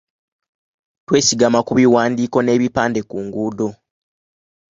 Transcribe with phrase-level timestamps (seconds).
[1.05, 3.67] Twesigama ku biwandiiko n’ebipande ku nguudo.